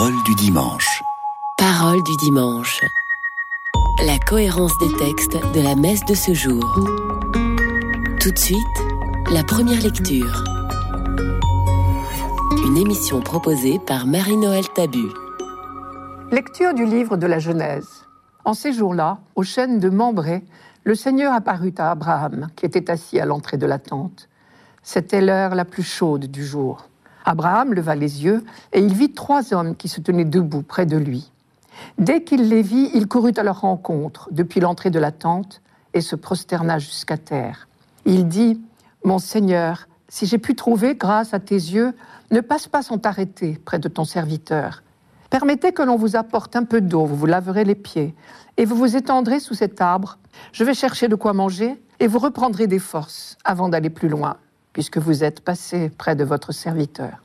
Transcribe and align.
Parole 0.00 0.22
du 0.22 0.34
dimanche. 0.34 1.02
Parole 1.58 2.02
du 2.02 2.16
dimanche. 2.16 2.80
La 4.06 4.18
cohérence 4.18 4.72
des 4.78 4.96
textes 4.96 5.36
de 5.52 5.60
la 5.60 5.76
messe 5.76 6.02
de 6.06 6.14
ce 6.14 6.32
jour. 6.32 6.64
Tout 8.18 8.30
de 8.30 8.38
suite, 8.38 8.58
la 9.30 9.44
première 9.44 9.82
lecture. 9.82 10.42
Une 12.64 12.78
émission 12.78 13.20
proposée 13.20 13.78
par 13.78 14.06
Marie-Noël 14.06 14.64
Tabu. 14.74 15.04
Lecture 16.32 16.72
du 16.72 16.86
livre 16.86 17.18
de 17.18 17.26
la 17.26 17.38
Genèse. 17.38 18.06
En 18.46 18.54
ces 18.54 18.72
jours-là, 18.72 19.18
aux 19.34 19.42
chênes 19.42 19.80
de 19.80 19.90
Mambré, 19.90 20.42
le 20.84 20.94
Seigneur 20.94 21.34
apparut 21.34 21.74
à 21.76 21.90
Abraham, 21.90 22.48
qui 22.56 22.64
était 22.64 22.90
assis 22.90 23.20
à 23.20 23.26
l'entrée 23.26 23.58
de 23.58 23.66
la 23.66 23.78
tente. 23.78 24.30
C'était 24.82 25.20
l'heure 25.20 25.54
la 25.54 25.66
plus 25.66 25.82
chaude 25.82 26.24
du 26.24 26.42
jour. 26.42 26.89
Abraham 27.24 27.74
leva 27.74 27.94
les 27.94 28.24
yeux 28.24 28.44
et 28.72 28.80
il 28.80 28.94
vit 28.94 29.12
trois 29.12 29.52
hommes 29.52 29.76
qui 29.76 29.88
se 29.88 30.00
tenaient 30.00 30.24
debout 30.24 30.62
près 30.62 30.86
de 30.86 30.96
lui. 30.96 31.30
Dès 31.98 32.22
qu'il 32.22 32.48
les 32.48 32.62
vit, 32.62 32.90
il 32.94 33.06
courut 33.06 33.32
à 33.36 33.42
leur 33.42 33.60
rencontre 33.60 34.28
depuis 34.30 34.60
l'entrée 34.60 34.90
de 34.90 34.98
la 34.98 35.12
tente 35.12 35.62
et 35.94 36.00
se 36.00 36.16
prosterna 36.16 36.78
jusqu'à 36.78 37.16
terre. 37.16 37.68
Il 38.04 38.28
dit, 38.28 38.60
Mon 39.04 39.18
Seigneur, 39.18 39.88
si 40.08 40.26
j'ai 40.26 40.38
pu 40.38 40.54
trouver 40.54 40.94
grâce 40.94 41.34
à 41.34 41.40
tes 41.40 41.54
yeux, 41.54 41.94
ne 42.30 42.40
passe 42.40 42.68
pas 42.68 42.82
sans 42.82 42.98
t'arrêter 42.98 43.58
près 43.64 43.78
de 43.78 43.88
ton 43.88 44.04
serviteur. 44.04 44.82
Permettez 45.30 45.72
que 45.72 45.82
l'on 45.82 45.96
vous 45.96 46.16
apporte 46.16 46.56
un 46.56 46.64
peu 46.64 46.80
d'eau, 46.80 47.04
vous 47.04 47.16
vous 47.16 47.26
laverez 47.26 47.64
les 47.64 47.76
pieds, 47.76 48.14
et 48.56 48.64
vous 48.64 48.74
vous 48.74 48.96
étendrez 48.96 49.38
sous 49.38 49.54
cet 49.54 49.80
arbre. 49.80 50.18
Je 50.52 50.64
vais 50.64 50.74
chercher 50.74 51.06
de 51.06 51.14
quoi 51.14 51.32
manger, 51.32 51.80
et 52.00 52.06
vous 52.08 52.18
reprendrez 52.18 52.66
des 52.66 52.78
forces 52.78 53.36
avant 53.44 53.68
d'aller 53.68 53.90
plus 53.90 54.08
loin 54.08 54.36
puisque 54.72 54.98
vous 54.98 55.24
êtes 55.24 55.40
passé 55.40 55.90
près 55.90 56.16
de 56.16 56.24
votre 56.24 56.52
serviteur. 56.52 57.22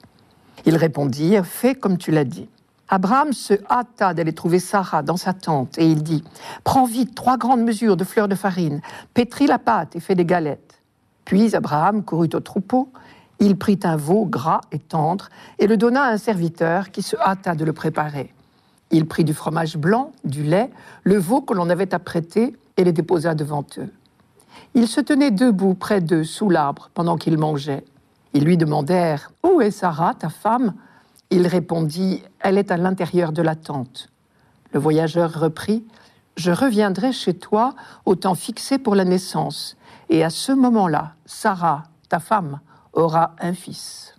Ils 0.66 0.78
répondirent, 0.78 1.46
Fais 1.46 1.76
comme 1.76 1.98
tu 1.98 2.12
l'as 2.12 2.24
dit. 2.24 2.50
Abraham 2.88 3.34
se 3.34 3.56
hâta 3.70 4.14
d'aller 4.14 4.34
trouver 4.34 4.60
Sarah 4.60 5.02
dans 5.02 5.18
sa 5.18 5.34
tente, 5.34 5.78
et 5.78 5.90
il 5.90 6.04
dit, 6.04 6.24
Prends 6.64 6.86
vite 6.86 7.16
trois 7.16 7.38
grandes 7.38 7.64
mesures 7.64 7.98
de 7.98 8.04
fleurs 8.04 8.28
de 8.28 8.36
farine, 8.36 8.82
pétris 9.14 9.48
la 9.48 9.58
pâte 9.58 9.96
et 9.96 10.00
fais 10.00 10.16
des 10.16 10.26
galettes. 10.26 10.82
Puis 11.26 11.56
Abraham 11.56 12.04
courut 12.04 12.30
au 12.34 12.40
troupeau, 12.40 12.90
il 13.40 13.58
prit 13.58 13.80
un 13.84 13.96
veau 13.96 14.26
gras 14.26 14.62
et 14.72 14.80
tendre, 14.80 15.30
et 15.60 15.68
le 15.68 15.78
donna 15.78 16.04
à 16.04 16.12
un 16.12 16.18
serviteur 16.18 16.92
qui 16.92 17.02
se 17.02 17.16
hâta 17.18 17.56
de 17.56 17.66
le 17.66 17.74
préparer. 17.74 18.34
Il 18.92 19.08
prit 19.08 19.24
du 19.24 19.34
fromage 19.34 19.78
blanc, 19.78 20.12
du 20.24 20.44
lait, 20.44 20.70
le 21.04 21.18
veau 21.18 21.42
que 21.42 21.54
l'on 21.54 21.70
avait 21.70 21.94
apprêté, 21.94 22.56
et 22.78 22.84
les 22.84 22.92
déposa 22.92 23.34
devant 23.34 23.66
eux. 23.78 23.90
Ils 24.78 24.90
se 24.90 25.00
tenaient 25.00 25.32
debout 25.32 25.74
près 25.74 26.02
d'eux 26.02 26.26
sous 26.26 26.50
l'arbre 26.50 26.90
pendant 26.94 27.16
qu'ils 27.16 27.38
mangeaient. 27.38 27.86
Ils 28.34 28.44
lui 28.44 28.58
demandèrent 28.58 29.32
Où 29.42 29.62
est 29.62 29.72
Sarah, 29.72 30.14
ta 30.14 30.28
femme? 30.28 30.74
Il 31.30 31.48
répondit 31.48 32.22
Elle 32.42 32.58
est 32.58 32.72
à 32.72 32.78
l'intérieur 32.78 33.32
de 33.32 33.42
la 33.42 33.56
tente. 33.56 34.10
Le 34.74 34.80
voyageur 34.82 35.32
reprit 35.40 35.86
Je 36.36 36.52
reviendrai 36.52 37.14
chez 37.14 37.34
toi 37.34 37.74
au 38.06 38.16
temps 38.16 38.36
fixé 38.36 38.78
pour 38.78 38.96
la 38.96 39.06
naissance, 39.06 39.78
et 40.10 40.26
à 40.26 40.30
ce 40.30 40.52
moment-là, 40.52 41.14
Sarah, 41.26 41.84
ta 42.10 42.20
femme, 42.20 42.60
aura 42.92 43.34
un 43.40 43.54
fils. 43.54 44.15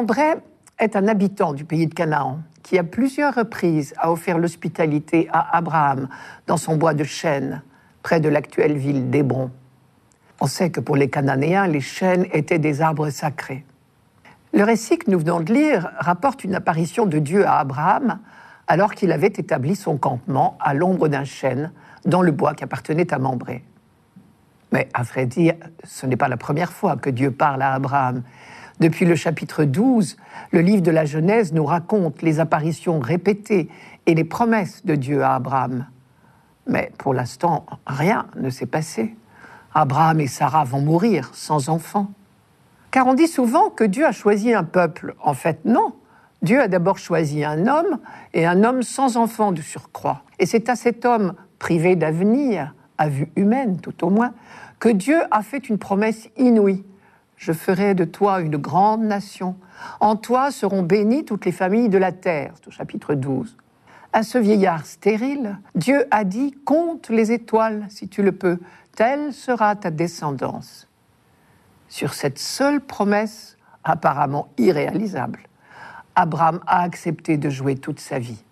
Membray 0.00 0.36
est 0.78 0.96
un 0.96 1.08
habitant 1.08 1.52
du 1.52 1.66
pays 1.66 1.86
de 1.86 1.92
Canaan 1.92 2.38
qui, 2.62 2.78
à 2.78 2.84
plusieurs 2.84 3.34
reprises, 3.34 3.92
a 3.98 4.10
offert 4.10 4.38
l'hospitalité 4.38 5.28
à 5.30 5.54
Abraham 5.58 6.08
dans 6.46 6.56
son 6.56 6.76
bois 6.76 6.94
de 6.94 7.04
chênes, 7.04 7.60
près 8.02 8.18
de 8.18 8.30
l'actuelle 8.30 8.78
ville 8.78 9.10
d'Hébron. 9.10 9.50
On 10.40 10.46
sait 10.46 10.70
que 10.70 10.80
pour 10.80 10.96
les 10.96 11.10
Cananéens, 11.10 11.66
les 11.66 11.82
chênes 11.82 12.24
étaient 12.32 12.58
des 12.58 12.80
arbres 12.80 13.10
sacrés. 13.10 13.66
Le 14.54 14.64
récit 14.64 14.96
que 14.96 15.10
nous 15.10 15.18
venons 15.18 15.40
de 15.40 15.52
lire 15.52 15.90
rapporte 15.98 16.44
une 16.44 16.54
apparition 16.54 17.04
de 17.04 17.18
Dieu 17.18 17.46
à 17.46 17.58
Abraham 17.58 18.20
alors 18.68 18.94
qu'il 18.94 19.12
avait 19.12 19.26
établi 19.26 19.76
son 19.76 19.98
campement 19.98 20.56
à 20.60 20.72
l'ombre 20.72 21.08
d'un 21.08 21.24
chêne 21.24 21.72
dans 22.06 22.22
le 22.22 22.32
bois 22.32 22.54
qui 22.54 22.64
appartenait 22.64 23.12
à 23.12 23.18
Mambré. 23.18 23.64
Mais 24.72 24.88
à 24.94 25.02
vrai 25.02 25.26
dire, 25.26 25.56
ce 25.84 26.06
n'est 26.06 26.16
pas 26.16 26.28
la 26.28 26.38
première 26.38 26.72
fois 26.72 26.96
que 26.96 27.10
Dieu 27.10 27.30
parle 27.30 27.60
à 27.60 27.74
Abraham. 27.74 28.22
Depuis 28.80 29.04
le 29.04 29.14
chapitre 29.14 29.64
12, 29.64 30.16
le 30.52 30.60
livre 30.62 30.80
de 30.80 30.90
la 30.90 31.04
Genèse 31.04 31.52
nous 31.52 31.66
raconte 31.66 32.22
les 32.22 32.40
apparitions 32.40 32.98
répétées 32.98 33.68
et 34.06 34.14
les 34.14 34.24
promesses 34.24 34.86
de 34.86 34.94
Dieu 34.94 35.22
à 35.22 35.34
Abraham. 35.34 35.86
Mais 36.66 36.90
pour 36.96 37.12
l'instant, 37.12 37.66
rien 37.86 38.26
ne 38.36 38.48
s'est 38.48 38.64
passé. 38.64 39.14
Abraham 39.74 40.20
et 40.20 40.26
Sarah 40.26 40.64
vont 40.64 40.80
mourir 40.80 41.30
sans 41.34 41.68
enfants. 41.68 42.10
Car 42.90 43.06
on 43.06 43.12
dit 43.12 43.28
souvent 43.28 43.68
que 43.68 43.84
Dieu 43.84 44.06
a 44.06 44.12
choisi 44.12 44.54
un 44.54 44.64
peuple. 44.64 45.14
En 45.22 45.34
fait, 45.34 45.60
non. 45.66 45.92
Dieu 46.40 46.58
a 46.62 46.66
d'abord 46.66 46.96
choisi 46.96 47.44
un 47.44 47.66
homme, 47.66 47.98
et 48.32 48.46
un 48.46 48.64
homme 48.64 48.82
sans 48.82 49.18
enfant 49.18 49.52
de 49.52 49.60
surcroît. 49.60 50.22
Et 50.38 50.46
c'est 50.46 50.70
à 50.70 50.74
cet 50.74 51.04
homme 51.04 51.34
privé 51.58 51.96
d'avenir, 51.96 52.74
à 52.96 53.10
vue 53.10 53.30
humaine 53.36 53.78
tout 53.78 54.06
au 54.06 54.08
moins, 54.08 54.32
que 54.78 54.88
Dieu 54.88 55.18
a 55.30 55.42
fait 55.42 55.68
une 55.68 55.76
promesse 55.76 56.30
inouïe 56.38 56.82
je 57.40 57.52
ferai 57.52 57.94
de 57.94 58.04
toi 58.04 58.42
une 58.42 58.58
grande 58.58 59.02
nation. 59.02 59.56
En 59.98 60.14
toi 60.14 60.50
seront 60.50 60.82
bénies 60.82 61.24
toutes 61.24 61.46
les 61.46 61.52
familles 61.52 61.88
de 61.88 61.96
la 61.96 62.12
terre. 62.12 62.52
C'est 62.56 62.68
au 62.68 62.70
chapitre 62.70 63.14
12. 63.14 63.56
À 64.12 64.22
ce 64.22 64.36
vieillard 64.36 64.84
stérile, 64.84 65.58
Dieu 65.74 66.04
a 66.10 66.24
dit 66.24 66.54
Compte 66.66 67.08
les 67.08 67.32
étoiles 67.32 67.86
si 67.88 68.08
tu 68.08 68.22
le 68.22 68.32
peux, 68.32 68.58
telle 68.94 69.32
sera 69.32 69.74
ta 69.74 69.90
descendance. 69.90 70.86
Sur 71.88 72.12
cette 72.12 72.38
seule 72.38 72.82
promesse, 72.82 73.56
apparemment 73.84 74.48
irréalisable, 74.58 75.40
Abraham 76.16 76.60
a 76.66 76.82
accepté 76.82 77.38
de 77.38 77.48
jouer 77.48 77.74
toute 77.74 78.00
sa 78.00 78.18
vie. 78.18 78.44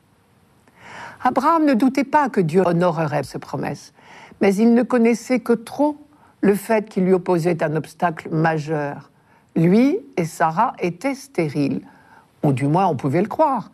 Abraham 1.22 1.66
ne 1.66 1.74
doutait 1.74 2.04
pas 2.04 2.30
que 2.30 2.40
Dieu 2.40 2.62
honorerait 2.64 3.24
ses 3.24 3.38
promesses, 3.38 3.92
mais 4.40 4.54
il 4.54 4.72
ne 4.72 4.82
connaissait 4.82 5.40
que 5.40 5.52
trop 5.52 5.98
le 6.40 6.54
fait 6.54 6.88
qu'il 6.88 7.04
lui 7.04 7.12
opposait 7.12 7.62
un 7.62 7.76
obstacle 7.76 8.28
majeur. 8.30 9.10
Lui 9.56 9.98
et 10.16 10.24
Sarah 10.24 10.74
étaient 10.78 11.14
stériles, 11.14 11.82
ou 12.42 12.52
du 12.52 12.66
moins 12.66 12.86
on 12.86 12.96
pouvait 12.96 13.22
le 13.22 13.28
croire, 13.28 13.70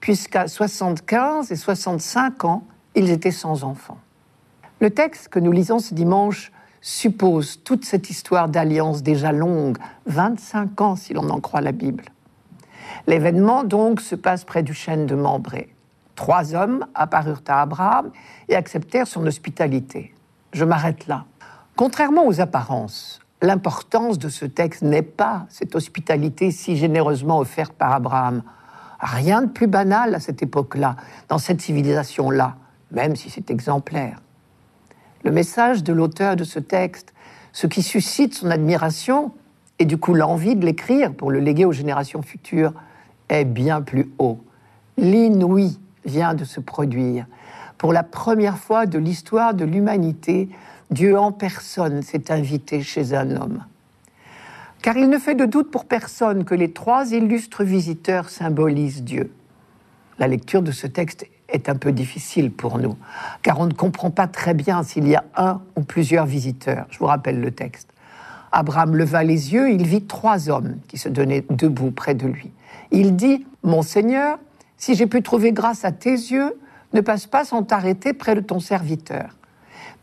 puisqu'à 0.00 0.48
75 0.48 1.52
et 1.52 1.56
65 1.56 2.44
ans, 2.44 2.64
ils 2.94 3.10
étaient 3.10 3.30
sans 3.30 3.64
enfants. 3.64 3.98
Le 4.80 4.90
texte 4.90 5.28
que 5.28 5.38
nous 5.38 5.52
lisons 5.52 5.78
ce 5.78 5.94
dimanche 5.94 6.52
suppose 6.80 7.62
toute 7.64 7.84
cette 7.84 8.10
histoire 8.10 8.48
d'alliance 8.48 9.02
déjà 9.02 9.32
longue, 9.32 9.78
25 10.06 10.80
ans 10.80 10.96
si 10.96 11.12
l'on 11.12 11.28
en 11.30 11.40
croit 11.40 11.60
la 11.60 11.72
Bible. 11.72 12.04
L'événement 13.06 13.64
donc 13.64 14.00
se 14.00 14.14
passe 14.14 14.44
près 14.44 14.62
du 14.62 14.74
chêne 14.74 15.06
de 15.06 15.14
Mambré. 15.14 15.74
Trois 16.14 16.54
hommes 16.54 16.86
apparurent 16.94 17.42
à 17.48 17.62
Abraham 17.62 18.10
et 18.48 18.56
acceptèrent 18.56 19.06
son 19.06 19.26
hospitalité. 19.26 20.14
Je 20.52 20.64
m'arrête 20.64 21.06
là. 21.06 21.24
Contrairement 21.76 22.26
aux 22.26 22.40
apparences, 22.40 23.20
l'importance 23.42 24.18
de 24.18 24.30
ce 24.30 24.46
texte 24.46 24.80
n'est 24.80 25.02
pas 25.02 25.44
cette 25.50 25.74
hospitalité 25.74 26.50
si 26.50 26.74
généreusement 26.74 27.38
offerte 27.38 27.74
par 27.74 27.92
Abraham. 27.92 28.42
Rien 28.98 29.42
de 29.42 29.48
plus 29.48 29.66
banal 29.66 30.14
à 30.14 30.20
cette 30.20 30.42
époque-là, 30.42 30.96
dans 31.28 31.36
cette 31.36 31.60
civilisation-là, 31.60 32.56
même 32.92 33.14
si 33.14 33.28
c'est 33.28 33.50
exemplaire. 33.50 34.22
Le 35.22 35.30
message 35.30 35.84
de 35.84 35.92
l'auteur 35.92 36.34
de 36.36 36.44
ce 36.44 36.58
texte, 36.58 37.12
ce 37.52 37.66
qui 37.66 37.82
suscite 37.82 38.32
son 38.32 38.50
admiration 38.50 39.32
et 39.78 39.84
du 39.84 39.98
coup 39.98 40.14
l'envie 40.14 40.56
de 40.56 40.64
l'écrire 40.64 41.12
pour 41.12 41.30
le 41.30 41.40
léguer 41.40 41.66
aux 41.66 41.72
générations 41.72 42.22
futures, 42.22 42.72
est 43.28 43.44
bien 43.44 43.82
plus 43.82 44.10
haut. 44.18 44.40
L'inouï 44.96 45.78
vient 46.06 46.32
de 46.32 46.44
se 46.44 46.60
produire. 46.60 47.26
Pour 47.76 47.92
la 47.92 48.02
première 48.02 48.56
fois 48.56 48.86
de 48.86 48.98
l'histoire 48.98 49.52
de 49.52 49.66
l'humanité, 49.66 50.48
Dieu 50.90 51.18
en 51.18 51.32
personne 51.32 52.02
s'est 52.02 52.30
invité 52.30 52.82
chez 52.82 53.14
un 53.14 53.36
homme. 53.36 53.64
Car 54.82 54.96
il 54.96 55.08
ne 55.08 55.18
fait 55.18 55.34
de 55.34 55.44
doute 55.44 55.70
pour 55.70 55.84
personne 55.84 56.44
que 56.44 56.54
les 56.54 56.72
trois 56.72 57.12
illustres 57.12 57.64
visiteurs 57.64 58.28
symbolisent 58.28 59.02
Dieu. 59.02 59.32
La 60.18 60.28
lecture 60.28 60.62
de 60.62 60.70
ce 60.70 60.86
texte 60.86 61.26
est 61.48 61.68
un 61.68 61.76
peu 61.76 61.92
difficile 61.92 62.52
pour 62.52 62.78
nous, 62.78 62.96
car 63.42 63.58
on 63.60 63.66
ne 63.66 63.72
comprend 63.72 64.10
pas 64.10 64.26
très 64.26 64.54
bien 64.54 64.82
s'il 64.82 65.08
y 65.08 65.16
a 65.16 65.24
un 65.36 65.60
ou 65.76 65.82
plusieurs 65.82 66.26
visiteurs. 66.26 66.86
Je 66.90 66.98
vous 66.98 67.06
rappelle 67.06 67.40
le 67.40 67.50
texte. 67.50 67.88
Abraham 68.52 68.96
leva 68.96 69.24
les 69.24 69.52
yeux, 69.52 69.70
il 69.70 69.86
vit 69.86 70.04
trois 70.04 70.48
hommes 70.48 70.76
qui 70.88 70.98
se 70.98 71.08
donnaient 71.08 71.44
debout 71.50 71.90
près 71.90 72.14
de 72.14 72.26
lui. 72.26 72.52
Il 72.90 73.16
dit, 73.16 73.46
Mon 73.62 73.82
Seigneur, 73.82 74.38
si 74.76 74.94
j'ai 74.94 75.06
pu 75.06 75.22
trouver 75.22 75.52
grâce 75.52 75.84
à 75.84 75.92
tes 75.92 76.12
yeux, 76.12 76.58
ne 76.92 77.00
passe 77.00 77.26
pas 77.26 77.44
sans 77.44 77.62
t'arrêter 77.62 78.12
près 78.12 78.34
de 78.34 78.40
ton 78.40 78.60
serviteur. 78.60 79.36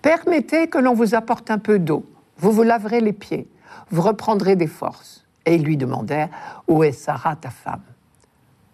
Permettez 0.03 0.67
que 0.67 0.77
l'on 0.77 0.93
vous 0.93 1.15
apporte 1.15 1.49
un 1.49 1.57
peu 1.57 1.79
d'eau. 1.79 2.05
Vous 2.37 2.51
vous 2.51 2.63
laverez 2.63 2.99
les 2.99 3.13
pieds. 3.13 3.47
Vous 3.89 4.01
reprendrez 4.01 4.57
des 4.57 4.67
forces. 4.67 5.23
Et 5.45 5.55
ils 5.55 5.63
lui 5.63 5.77
demandèrent 5.77 6.27
Où 6.67 6.83
est 6.83 6.91
Sarah, 6.91 7.37
ta 7.37 7.49
femme? 7.49 7.81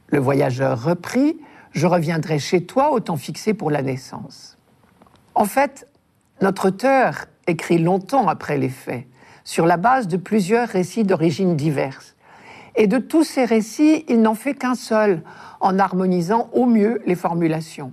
Le 0.08 0.18
voyageur 0.18 0.84
reprit 0.84 1.38
Je 1.72 1.86
reviendrai 1.86 2.40
chez 2.40 2.66
toi 2.66 2.90
au 2.92 3.00
temps 3.00 3.16
fixé 3.16 3.54
pour 3.54 3.70
la 3.70 3.84
naissance. 3.84 4.58
En 5.36 5.46
fait, 5.46 5.88
Notre 6.42 6.70
auteur 6.70 7.26
écrit 7.48 7.78
longtemps 7.78 8.28
après 8.28 8.58
les 8.58 8.70
faits, 8.70 9.06
sur 9.44 9.66
la 9.66 9.78
base 9.78 10.08
de 10.08 10.18
plusieurs 10.18 10.70
récits 10.70 11.04
d'origines 11.04 11.56
diverses. 11.58 12.16
Et 12.76 12.88
de 12.88 12.98
tous 12.98 13.26
ces 13.26 13.44
récits, 13.46 14.06
il 14.08 14.22
n'en 14.22 14.36
fait 14.36 14.54
qu'un 14.54 14.76
seul, 14.76 15.22
en 15.60 15.78
harmonisant 15.78 16.50
au 16.54 16.66
mieux 16.66 17.02
les 17.06 17.16
formulations. 17.16 17.92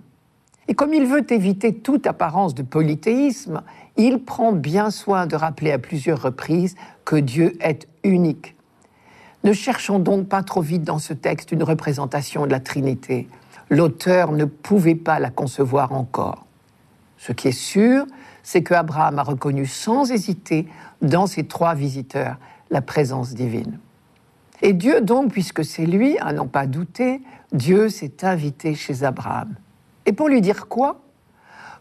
Et 0.68 0.74
comme 0.74 0.94
il 0.94 1.06
veut 1.06 1.30
éviter 1.32 1.74
toute 1.74 2.06
apparence 2.06 2.54
de 2.54 2.62
polythéisme, 2.62 3.62
il 3.96 4.18
prend 4.24 4.52
bien 4.52 4.90
soin 4.90 5.26
de 5.26 5.36
rappeler 5.36 5.72
à 5.72 5.78
plusieurs 5.78 6.20
reprises 6.20 6.74
que 7.04 7.16
Dieu 7.16 7.56
est 7.60 7.86
unique. 8.02 8.56
Ne 9.44 9.52
cherchons 9.52 9.98
donc 9.98 10.28
pas 10.28 10.42
trop 10.42 10.60
vite 10.60 10.82
dans 10.82 10.98
ce 10.98 11.12
texte 11.12 11.52
une 11.52 11.62
représentation 11.62 12.46
de 12.46 12.50
la 12.50 12.60
Trinité. 12.60 13.28
L'auteur 13.70 14.32
ne 14.32 14.44
pouvait 14.44 14.96
pas 14.96 15.20
la 15.20 15.30
concevoir 15.30 15.92
encore. 15.92 16.46
Ce 17.16 17.32
qui 17.32 17.48
est 17.48 17.52
sûr, 17.52 18.06
c'est 18.42 18.62
que 18.62 18.74
Abraham 18.74 19.18
a 19.18 19.22
reconnu 19.22 19.66
sans 19.66 20.10
hésiter 20.10 20.66
dans 21.00 21.26
ses 21.26 21.44
trois 21.46 21.74
visiteurs 21.74 22.38
la 22.70 22.82
présence 22.82 23.34
divine. 23.34 23.78
Et 24.62 24.72
Dieu 24.72 25.00
donc, 25.00 25.32
puisque 25.32 25.64
c'est 25.64 25.86
lui, 25.86 26.18
à 26.18 26.32
n'en 26.32 26.46
pas 26.46 26.66
douter, 26.66 27.20
Dieu 27.52 27.88
s'est 27.88 28.24
invité 28.24 28.74
chez 28.74 29.04
Abraham. 29.04 29.54
Et 30.06 30.12
pour 30.12 30.28
lui 30.28 30.40
dire 30.40 30.68
quoi? 30.68 31.00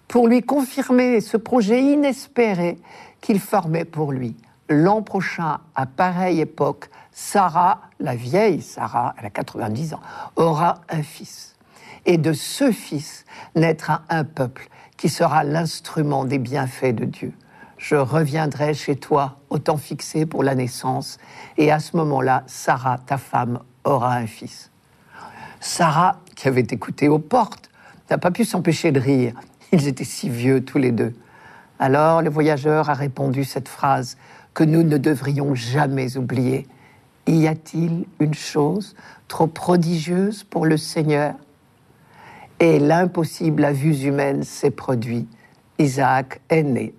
Pour 0.07 0.27
lui 0.27 0.41
confirmer 0.41 1.21
ce 1.21 1.37
projet 1.37 1.81
inespéré 1.81 2.77
qu'il 3.21 3.39
formait 3.39 3.85
pour 3.85 4.11
lui. 4.11 4.35
L'an 4.67 5.03
prochain, 5.03 5.59
à 5.75 5.85
pareille 5.85 6.41
époque, 6.41 6.89
Sarah, 7.11 7.81
la 7.99 8.15
vieille 8.15 8.61
Sarah, 8.61 9.15
elle 9.17 9.27
a 9.27 9.29
90 9.29 9.93
ans, 9.93 10.01
aura 10.35 10.81
un 10.89 11.03
fils. 11.03 11.55
Et 12.05 12.17
de 12.17 12.33
ce 12.33 12.71
fils 12.71 13.25
naîtra 13.55 14.01
un 14.09 14.23
peuple 14.23 14.67
qui 14.97 15.09
sera 15.09 15.43
l'instrument 15.43 16.25
des 16.25 16.39
bienfaits 16.39 16.95
de 16.95 17.05
Dieu. 17.05 17.33
Je 17.77 17.95
reviendrai 17.95 18.73
chez 18.73 18.95
toi 18.95 19.37
au 19.49 19.59
temps 19.59 19.77
fixé 19.77 20.25
pour 20.25 20.43
la 20.43 20.55
naissance, 20.55 21.19
et 21.57 21.71
à 21.71 21.79
ce 21.79 21.95
moment-là, 21.97 22.43
Sarah, 22.47 22.97
ta 22.97 23.17
femme, 23.17 23.59
aura 23.83 24.15
un 24.15 24.27
fils. 24.27 24.71
Sarah, 25.59 26.19
qui 26.35 26.47
avait 26.47 26.61
écouté 26.61 27.07
aux 27.07 27.19
portes, 27.19 27.69
n'a 28.09 28.17
pas 28.17 28.31
pu 28.31 28.45
s'empêcher 28.45 28.91
de 28.91 28.99
rire. 28.99 29.33
Ils 29.71 29.87
étaient 29.87 30.03
si 30.03 30.29
vieux 30.29 30.63
tous 30.63 30.77
les 30.77 30.91
deux. 30.91 31.13
Alors 31.79 32.21
le 32.21 32.29
voyageur 32.29 32.89
a 32.89 32.93
répondu 32.93 33.43
cette 33.43 33.67
phrase 33.67 34.17
que 34.53 34.63
nous 34.63 34.83
ne 34.83 34.97
devrions 34.97 35.55
jamais 35.55 36.17
oublier. 36.17 36.67
Y 37.27 37.47
a-t-il 37.47 38.05
une 38.19 38.33
chose 38.33 38.95
trop 39.27 39.47
prodigieuse 39.47 40.43
pour 40.43 40.65
le 40.65 40.77
Seigneur? 40.77 41.35
Et 42.59 42.79
l'impossible 42.79 43.65
à 43.65 43.73
vues 43.73 44.03
humaines 44.03 44.43
s'est 44.43 44.71
produit. 44.71 45.27
Isaac 45.77 46.39
est 46.49 46.63
né, 46.63 46.93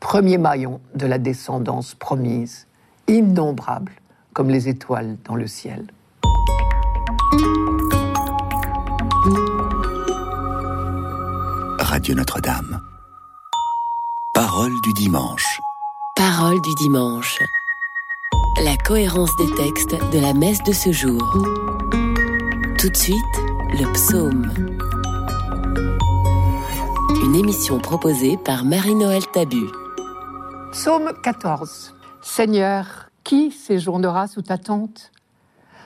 premier 0.00 0.38
maillon 0.38 0.80
de 0.94 1.06
la 1.06 1.18
descendance 1.18 1.94
promise, 1.94 2.66
innombrable 3.06 3.92
comme 4.32 4.48
les 4.48 4.68
étoiles 4.68 5.18
dans 5.24 5.34
le 5.34 5.46
ciel. 5.46 5.86
Radio 11.94 12.16
Notre-Dame. 12.16 12.80
Parole 14.34 14.72
du 14.82 14.92
dimanche. 14.94 15.60
Parole 16.16 16.60
du 16.60 16.74
dimanche. 16.74 17.38
La 18.64 18.76
cohérence 18.76 19.30
des 19.36 19.54
textes 19.54 19.94
de 20.12 20.18
la 20.18 20.34
messe 20.34 20.60
de 20.64 20.72
ce 20.72 20.90
jour. 20.90 21.22
Tout 22.80 22.88
de 22.88 22.96
suite, 22.96 23.36
le 23.74 23.92
psaume. 23.92 24.52
Une 27.22 27.36
émission 27.36 27.78
proposée 27.78 28.38
par 28.38 28.64
Marie-Noël 28.64 29.22
Tabu. 29.32 29.62
Psaume 30.72 31.12
14. 31.22 31.94
Seigneur, 32.22 33.08
qui 33.22 33.52
séjournera 33.52 34.26
sous 34.26 34.42
ta 34.42 34.58
tente? 34.58 35.12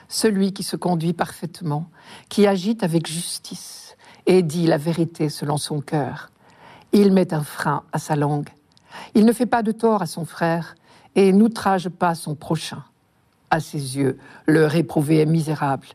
Celui 0.07 0.53
qui 0.53 0.63
se 0.63 0.75
conduit 0.75 1.13
parfaitement, 1.13 1.87
qui 2.29 2.47
agite 2.47 2.81
avec 2.81 3.05
justice 3.05 3.79
et 4.25 4.41
dit 4.43 4.67
la 4.67 4.77
vérité 4.77 5.29
selon 5.29 5.57
son 5.57 5.81
cœur. 5.81 6.29
Il 6.91 7.13
met 7.13 7.33
un 7.33 7.43
frein 7.43 7.83
à 7.91 7.99
sa 7.99 8.15
langue. 8.15 8.49
Il 9.15 9.25
ne 9.25 9.33
fait 9.33 9.45
pas 9.45 9.63
de 9.63 9.71
tort 9.71 10.01
à 10.01 10.07
son 10.07 10.25
frère 10.25 10.75
et 11.15 11.31
n'outrage 11.33 11.89
pas 11.89 12.15
son 12.15 12.35
prochain. 12.35 12.83
À 13.51 13.59
ses 13.59 13.97
yeux, 13.97 14.17
le 14.45 14.65
réprouvé 14.65 15.19
est 15.19 15.25
misérable, 15.25 15.87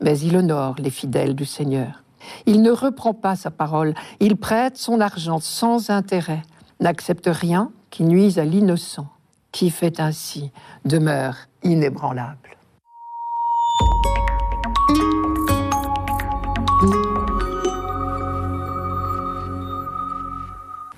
mais 0.00 0.18
il 0.18 0.36
honore 0.36 0.76
les 0.78 0.90
fidèles 0.90 1.34
du 1.34 1.44
Seigneur. 1.44 2.02
Il 2.46 2.62
ne 2.62 2.70
reprend 2.70 3.14
pas 3.14 3.36
sa 3.36 3.50
parole, 3.50 3.94
il 4.20 4.36
prête 4.36 4.76
son 4.76 5.00
argent 5.00 5.40
sans 5.40 5.90
intérêt, 5.90 6.42
n'accepte 6.80 7.28
rien 7.30 7.72
qui 7.90 8.04
nuise 8.04 8.38
à 8.38 8.44
l'innocent. 8.44 9.08
Qui 9.52 9.70
fait 9.70 9.98
ainsi 9.98 10.52
demeure 10.84 11.36
inébranlable. 11.64 12.56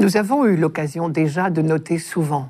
Nous 0.02 0.16
avons 0.16 0.44
eu 0.46 0.56
l'occasion 0.56 1.08
déjà 1.08 1.48
de 1.48 1.62
noter 1.62 1.96
souvent 1.96 2.48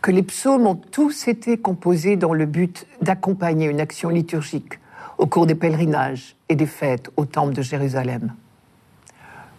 que 0.00 0.10
les 0.10 0.22
psaumes 0.22 0.66
ont 0.66 0.74
tous 0.74 1.28
été 1.28 1.58
composés 1.58 2.16
dans 2.16 2.32
le 2.32 2.46
but 2.46 2.86
d'accompagner 3.02 3.68
une 3.68 3.78
action 3.78 4.08
liturgique 4.08 4.80
au 5.18 5.26
cours 5.26 5.44
des 5.44 5.54
pèlerinages 5.54 6.36
et 6.48 6.56
des 6.56 6.64
fêtes 6.64 7.10
au 7.18 7.26
Temple 7.26 7.52
de 7.52 7.60
Jérusalem. 7.60 8.32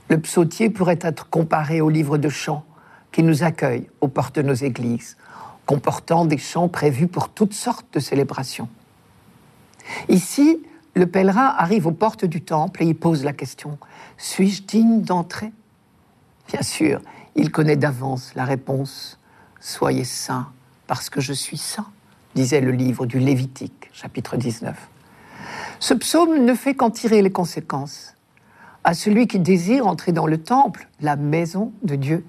Le 0.10 0.20
psautier 0.20 0.72
pourrait 0.72 0.98
être 1.02 1.30
comparé 1.30 1.82
au 1.82 1.90
livre 1.92 2.18
de 2.18 2.30
chants 2.30 2.66
qui 3.12 3.22
nous 3.22 3.44
accueille 3.44 3.88
aux 4.02 4.08
portes 4.08 4.38
de 4.38 4.42
nos 4.42 4.56
églises, 4.56 5.18
comportant 5.68 6.26
des 6.26 6.40
chants 6.40 6.68
prévus 6.68 7.06
pour 7.06 7.30
toutes 7.30 7.54
sortes 7.54 7.94
de 7.94 8.00
célébrations. 8.00 8.70
Ici, 10.10 10.66
le 10.96 11.06
pèlerin 11.06 11.54
arrive 11.60 11.86
aux 11.86 11.92
portes 11.92 12.26
du 12.26 12.42
temple 12.42 12.82
et 12.82 12.88
y 12.88 12.96
pose 12.96 13.24
la 13.24 13.34
question 13.34 13.78
Suis-je 14.18 14.64
digne 14.64 15.04
d'entrer? 15.04 15.52
Bien 16.52 16.64
sûr, 16.64 17.00
il 17.36 17.50
connaît 17.50 17.78
d'avance 17.78 18.34
la 18.36 18.44
réponse 18.44 19.18
Soyez 19.62 20.04
saints 20.04 20.50
parce 20.86 21.10
que 21.10 21.22
je 21.22 21.32
suis 21.32 21.58
saint, 21.58 21.86
disait 22.36 22.60
le 22.60 22.72
livre 22.72 23.06
du 23.06 23.20
Lévitique, 23.20 23.90
chapitre 23.94 24.36
19. 24.36 24.76
Ce 25.80 25.94
psaume 25.94 26.44
ne 26.44 26.54
fait 26.54 26.74
qu'en 26.74 26.90
tirer 26.90 27.22
les 27.22 27.32
conséquences. 27.32 28.16
À 28.84 28.94
celui 28.94 29.28
qui 29.28 29.40
désire 29.40 29.88
entrer 29.88 30.12
dans 30.12 30.28
le 30.28 30.40
temple, 30.40 30.90
la 31.00 31.16
maison 31.16 31.72
de 31.84 31.96
Dieu, 31.96 32.26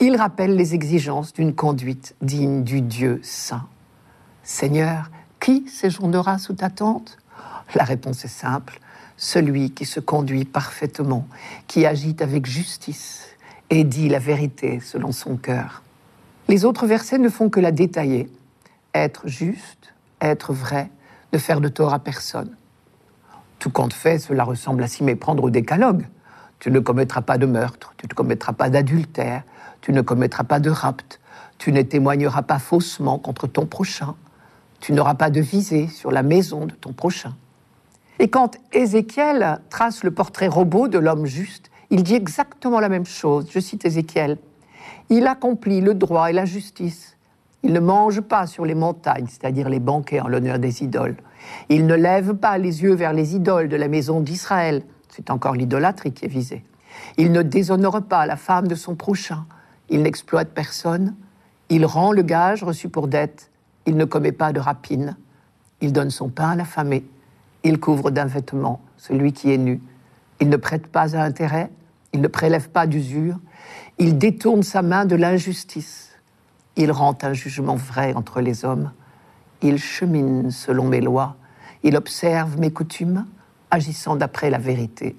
il 0.00 0.16
rappelle 0.16 0.56
les 0.56 0.74
exigences 0.74 1.32
d'une 1.32 1.54
conduite 1.54 2.16
digne 2.22 2.64
du 2.64 2.80
Dieu 2.80 3.20
saint. 3.22 3.68
Seigneur, 4.42 5.12
qui 5.38 5.68
séjournera 5.68 6.38
sous 6.38 6.54
ta 6.54 6.70
tente? 6.70 7.18
La 7.76 7.84
réponse 7.84 8.24
est 8.24 8.28
simple, 8.28 8.80
celui 9.16 9.70
qui 9.70 9.84
se 9.84 10.00
conduit 10.00 10.44
parfaitement, 10.44 11.28
qui 11.68 11.86
agit 11.86 12.16
avec 12.20 12.46
justice, 12.46 13.29
et 13.70 13.84
dit 13.84 14.08
la 14.08 14.18
vérité 14.18 14.80
selon 14.80 15.12
son 15.12 15.36
cœur. 15.36 15.82
Les 16.48 16.64
autres 16.64 16.86
versets 16.86 17.18
ne 17.18 17.28
font 17.28 17.48
que 17.48 17.60
la 17.60 17.72
détailler. 17.72 18.28
Être 18.94 19.28
juste, 19.28 19.94
être 20.20 20.52
vrai, 20.52 20.90
ne 21.32 21.38
faire 21.38 21.60
de 21.60 21.68
tort 21.68 21.94
à 21.94 22.00
personne. 22.00 22.56
Tout 23.60 23.70
compte 23.70 23.92
fait, 23.92 24.18
cela 24.18 24.42
ressemble 24.42 24.82
à 24.82 24.88
s'y 24.88 25.04
méprendre 25.04 25.44
au 25.44 25.50
décalogue. 25.50 26.06
Tu 26.58 26.70
ne 26.70 26.80
commettras 26.80 27.22
pas 27.22 27.38
de 27.38 27.46
meurtre, 27.46 27.94
tu 27.96 28.06
ne 28.06 28.14
commettras 28.14 28.52
pas 28.52 28.68
d'adultère, 28.68 29.44
tu 29.80 29.92
ne 29.92 30.00
commettras 30.00 30.44
pas 30.44 30.60
de 30.60 30.70
rapt, 30.70 31.20
tu 31.58 31.72
ne 31.72 31.82
témoigneras 31.82 32.42
pas 32.42 32.58
faussement 32.58 33.18
contre 33.18 33.46
ton 33.46 33.66
prochain, 33.66 34.14
tu 34.80 34.92
n'auras 34.92 35.14
pas 35.14 35.30
de 35.30 35.40
visée 35.40 35.88
sur 35.88 36.10
la 36.10 36.22
maison 36.22 36.66
de 36.66 36.72
ton 36.72 36.92
prochain. 36.92 37.34
Et 38.18 38.28
quand 38.28 38.56
Ézéchiel 38.72 39.60
trace 39.70 40.04
le 40.04 40.10
portrait 40.10 40.48
robot 40.48 40.88
de 40.88 40.98
l'homme 40.98 41.26
juste, 41.26 41.69
il 41.90 42.02
dit 42.02 42.14
exactement 42.14 42.80
la 42.80 42.88
même 42.88 43.06
chose. 43.06 43.48
Je 43.50 43.60
cite 43.60 43.84
Ézéchiel. 43.84 44.38
Il 45.08 45.26
accomplit 45.26 45.80
le 45.80 45.94
droit 45.94 46.30
et 46.30 46.32
la 46.32 46.44
justice. 46.44 47.16
Il 47.62 47.72
ne 47.72 47.80
mange 47.80 48.20
pas 48.20 48.46
sur 48.46 48.64
les 48.64 48.74
montagnes, 48.74 49.26
c'est-à-dire 49.28 49.68
les 49.68 49.80
banquets 49.80 50.20
en 50.20 50.28
l'honneur 50.28 50.58
des 50.58 50.82
idoles. 50.82 51.16
Il 51.68 51.86
ne 51.86 51.94
lève 51.94 52.34
pas 52.34 52.58
les 52.58 52.82
yeux 52.82 52.94
vers 52.94 53.12
les 53.12 53.34
idoles 53.34 53.68
de 53.68 53.76
la 53.76 53.88
maison 53.88 54.20
d'Israël. 54.20 54.82
C'est 55.08 55.30
encore 55.30 55.54
l'idolâtrie 55.54 56.12
qui 56.12 56.24
est 56.24 56.28
visée. 56.28 56.64
Il 57.16 57.32
ne 57.32 57.42
déshonore 57.42 58.02
pas 58.02 58.24
la 58.26 58.36
femme 58.36 58.68
de 58.68 58.74
son 58.74 58.94
prochain. 58.94 59.44
Il 59.88 60.02
n'exploite 60.02 60.50
personne. 60.50 61.14
Il 61.68 61.84
rend 61.84 62.12
le 62.12 62.22
gage 62.22 62.62
reçu 62.62 62.88
pour 62.88 63.08
dette. 63.08 63.50
Il 63.86 63.96
ne 63.96 64.04
commet 64.04 64.32
pas 64.32 64.52
de 64.52 64.60
rapine. 64.60 65.16
Il 65.80 65.92
donne 65.92 66.10
son 66.10 66.28
pain 66.28 66.50
à 66.50 66.56
l'affamé. 66.56 67.04
Il 67.64 67.80
couvre 67.80 68.10
d'un 68.10 68.26
vêtement 68.26 68.80
celui 68.96 69.32
qui 69.32 69.50
est 69.52 69.58
nu. 69.58 69.80
Il 70.40 70.48
ne 70.48 70.56
prête 70.56 70.86
pas 70.86 71.16
à 71.16 71.22
intérêt. 71.22 71.70
Il 72.12 72.20
ne 72.20 72.28
prélève 72.28 72.70
pas 72.70 72.86
d'usure, 72.86 73.38
il 73.98 74.18
détourne 74.18 74.62
sa 74.62 74.82
main 74.82 75.04
de 75.04 75.14
l'injustice, 75.14 76.10
il 76.76 76.90
rend 76.90 77.16
un 77.22 77.32
jugement 77.32 77.76
vrai 77.76 78.14
entre 78.14 78.40
les 78.40 78.64
hommes, 78.64 78.92
il 79.62 79.78
chemine 79.78 80.50
selon 80.50 80.84
mes 80.84 81.00
lois, 81.00 81.36
il 81.82 81.96
observe 81.96 82.58
mes 82.58 82.72
coutumes, 82.72 83.26
agissant 83.70 84.16
d'après 84.16 84.50
la 84.50 84.58
vérité. 84.58 85.16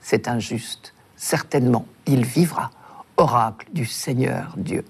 C'est 0.00 0.28
injuste, 0.28 0.94
certainement, 1.16 1.86
il 2.06 2.24
vivra. 2.24 2.70
oracle 3.16 3.68
du 3.72 3.84
Seigneur 3.84 4.54
Dieu. 4.56 4.84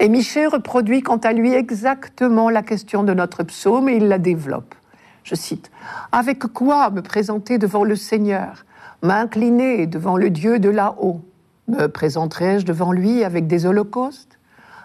Et 0.00 0.08
Michel 0.08 0.48
reproduit 0.48 1.02
quant 1.02 1.16
à 1.18 1.32
lui 1.32 1.52
exactement 1.52 2.50
la 2.50 2.62
question 2.62 3.04
de 3.04 3.14
notre 3.14 3.44
psaume 3.44 3.88
et 3.88 3.96
il 3.96 4.08
la 4.08 4.18
développe. 4.18 4.74
Je 5.22 5.34
cite, 5.34 5.70
Avec 6.12 6.40
quoi 6.40 6.90
me 6.90 7.02
présenter 7.02 7.58
devant 7.58 7.84
le 7.84 7.96
Seigneur, 7.96 8.64
m'incliner 9.04 9.86
devant 9.86 10.16
le 10.16 10.30
Dieu 10.30 10.58
de 10.58 10.70
là-haut. 10.70 11.20
Me 11.68 11.86
présenterai-je 11.86 12.64
devant 12.64 12.90
lui 12.90 13.22
avec 13.22 13.46
des 13.46 13.66
holocaustes, 13.66 14.38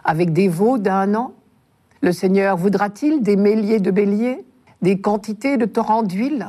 avec 0.04 0.34
des 0.34 0.50
veaux 0.50 0.78
d'un 0.78 1.16
an? 1.16 1.32
Le 2.02 2.12
Seigneur 2.12 2.58
voudra-t-il 2.58 3.24
des 3.24 3.38
milliers 3.38 3.80
de 3.80 3.92
béliers, 3.92 4.46
des 4.82 5.00
quantités 5.00 5.58
de 5.58 5.66
torrents 5.66 6.04
d'huile? 6.04 6.48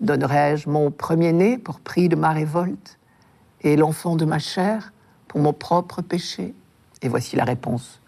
Donnerai-je 0.00 0.68
mon 0.68 0.92
premier-né 0.92 1.58
pour 1.58 1.80
prix 1.80 2.08
de 2.08 2.16
ma 2.16 2.30
révolte 2.30 2.98
et 3.62 3.76
l'enfant 3.76 4.14
de 4.16 4.24
ma 4.24 4.38
chair 4.38 4.92
pour 5.26 5.40
mon 5.40 5.52
propre 5.52 6.02
péché? 6.02 6.54
Et 7.02 7.08
voici 7.08 7.34
la 7.34 7.44
réponse. 7.44 8.00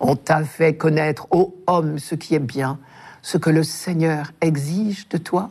On 0.00 0.16
t'a 0.16 0.44
fait 0.44 0.76
connaître, 0.76 1.26
ô 1.30 1.54
homme, 1.66 1.98
ce 1.98 2.14
qui 2.14 2.34
est 2.34 2.40
bien, 2.40 2.78
ce 3.20 3.36
que 3.36 3.50
le 3.50 3.62
Seigneur 3.62 4.32
exige 4.40 5.08
de 5.10 5.18
toi, 5.18 5.50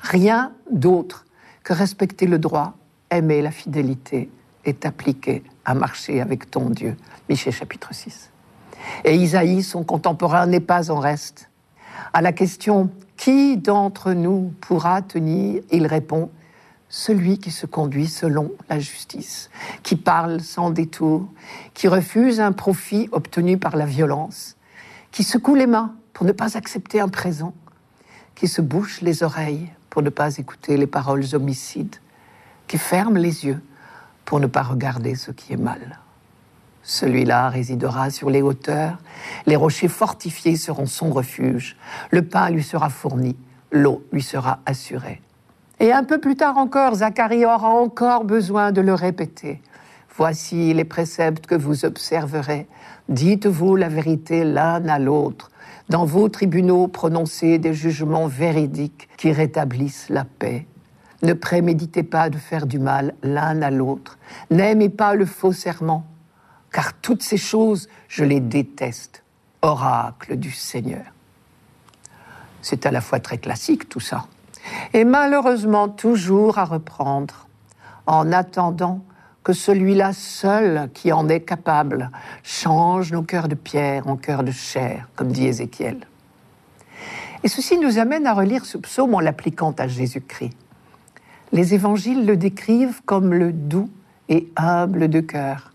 rien 0.00 0.52
d'autre 0.70 1.25
que 1.66 1.72
respecter 1.72 2.28
le 2.28 2.38
droit, 2.38 2.74
aimer 3.10 3.42
la 3.42 3.50
fidélité 3.50 4.30
et 4.64 4.72
t'appliquer 4.72 5.42
à 5.64 5.74
marcher 5.74 6.20
avec 6.20 6.48
ton 6.48 6.70
Dieu. 6.70 6.96
Michée 7.28 7.50
chapitre 7.50 7.92
6. 7.92 8.30
Et 9.02 9.16
Isaïe, 9.16 9.64
son 9.64 9.82
contemporain, 9.82 10.46
n'est 10.46 10.60
pas 10.60 10.92
en 10.92 11.00
reste. 11.00 11.50
À 12.12 12.22
la 12.22 12.30
question 12.30 12.88
Qui 13.16 13.56
d'entre 13.56 14.12
nous 14.12 14.54
pourra 14.60 15.02
tenir? 15.02 15.60
Il 15.72 15.88
répond 15.88 16.30
celui 16.88 17.38
qui 17.38 17.50
se 17.50 17.66
conduit 17.66 18.06
selon 18.06 18.52
la 18.68 18.78
justice, 18.78 19.50
qui 19.82 19.96
parle 19.96 20.40
sans 20.42 20.70
détour, 20.70 21.26
qui 21.74 21.88
refuse 21.88 22.38
un 22.38 22.52
profit 22.52 23.08
obtenu 23.10 23.58
par 23.58 23.76
la 23.76 23.86
violence, 23.86 24.56
qui 25.10 25.24
secoue 25.24 25.56
les 25.56 25.66
mains 25.66 25.96
pour 26.12 26.26
ne 26.26 26.32
pas 26.32 26.56
accepter 26.56 27.00
un 27.00 27.08
présent, 27.08 27.54
qui 28.36 28.46
se 28.46 28.62
bouche 28.62 29.00
les 29.00 29.24
oreilles 29.24 29.68
pour 29.96 30.02
ne 30.02 30.10
pas 30.10 30.36
écouter 30.36 30.76
les 30.76 30.86
paroles 30.86 31.24
homicides, 31.32 31.96
qui 32.66 32.76
ferme 32.76 33.16
les 33.16 33.46
yeux 33.46 33.62
pour 34.26 34.40
ne 34.40 34.46
pas 34.46 34.60
regarder 34.60 35.14
ce 35.14 35.30
qui 35.30 35.54
est 35.54 35.56
mal. 35.56 36.00
Celui-là 36.82 37.48
résidera 37.48 38.10
sur 38.10 38.28
les 38.28 38.42
hauteurs, 38.42 38.98
les 39.46 39.56
rochers 39.56 39.88
fortifiés 39.88 40.56
seront 40.56 40.84
son 40.84 41.08
refuge, 41.08 41.78
le 42.10 42.20
pain 42.20 42.50
lui 42.50 42.62
sera 42.62 42.90
fourni, 42.90 43.38
l'eau 43.72 44.04
lui 44.12 44.20
sera 44.20 44.58
assurée. 44.66 45.22
Et 45.80 45.92
un 45.92 46.04
peu 46.04 46.20
plus 46.20 46.36
tard 46.36 46.58
encore, 46.58 46.96
Zacharie 46.96 47.46
aura 47.46 47.70
encore 47.70 48.24
besoin 48.24 48.72
de 48.72 48.82
le 48.82 48.92
répéter. 48.92 49.62
Voici 50.14 50.74
les 50.74 50.84
préceptes 50.84 51.46
que 51.46 51.54
vous 51.54 51.86
observerez. 51.86 52.66
Dites-vous 53.08 53.76
la 53.76 53.88
vérité 53.88 54.44
l'un 54.44 54.86
à 54.88 54.98
l'autre. 54.98 55.50
Dans 55.88 56.04
vos 56.04 56.28
tribunaux, 56.28 56.88
prononcez 56.88 57.58
des 57.58 57.74
jugements 57.74 58.26
véridiques 58.26 59.08
qui 59.16 59.32
rétablissent 59.32 60.08
la 60.08 60.24
paix. 60.24 60.66
Ne 61.22 61.32
préméditez 61.32 62.02
pas 62.02 62.28
de 62.28 62.38
faire 62.38 62.66
du 62.66 62.78
mal 62.78 63.14
l'un 63.22 63.62
à 63.62 63.70
l'autre. 63.70 64.18
N'aimez 64.50 64.88
pas 64.88 65.14
le 65.14 65.26
faux 65.26 65.52
serment, 65.52 66.04
car 66.72 66.92
toutes 66.94 67.22
ces 67.22 67.36
choses, 67.36 67.88
je 68.08 68.24
les 68.24 68.40
déteste. 68.40 69.22
Oracle 69.62 70.36
du 70.36 70.50
Seigneur. 70.50 71.06
C'est 72.62 72.86
à 72.86 72.90
la 72.90 73.00
fois 73.00 73.20
très 73.20 73.38
classique 73.38 73.88
tout 73.88 74.00
ça 74.00 74.26
et 74.92 75.04
malheureusement 75.04 75.88
toujours 75.88 76.58
à 76.58 76.64
reprendre, 76.64 77.46
en 78.06 78.32
attendant 78.32 79.02
que 79.46 79.52
celui-là 79.52 80.12
seul 80.12 80.90
qui 80.92 81.12
en 81.12 81.28
est 81.28 81.42
capable 81.42 82.10
change 82.42 83.12
nos 83.12 83.22
cœurs 83.22 83.46
de 83.46 83.54
pierre 83.54 84.08
en 84.08 84.16
cœurs 84.16 84.42
de 84.42 84.50
chair, 84.50 85.08
comme 85.14 85.30
dit 85.30 85.46
Ézéchiel. 85.46 86.00
Et 87.44 87.48
ceci 87.48 87.78
nous 87.78 88.00
amène 88.00 88.26
à 88.26 88.34
relire 88.34 88.64
ce 88.64 88.76
psaume 88.76 89.14
en 89.14 89.20
l'appliquant 89.20 89.72
à 89.78 89.86
Jésus-Christ. 89.86 90.56
Les 91.52 91.74
évangiles 91.74 92.26
le 92.26 92.36
décrivent 92.36 93.02
comme 93.04 93.32
le 93.32 93.52
doux 93.52 93.88
et 94.28 94.50
humble 94.56 95.06
de 95.06 95.20
cœur, 95.20 95.72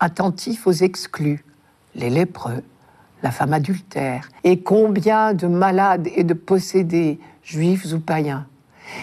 attentif 0.00 0.66
aux 0.66 0.72
exclus, 0.72 1.44
les 1.94 2.08
lépreux, 2.08 2.62
la 3.22 3.32
femme 3.32 3.52
adultère, 3.52 4.30
et 4.44 4.62
combien 4.62 5.34
de 5.34 5.46
malades 5.46 6.08
et 6.16 6.24
de 6.24 6.32
possédés 6.32 7.20
juifs 7.42 7.84
ou 7.92 8.00
païens, 8.00 8.46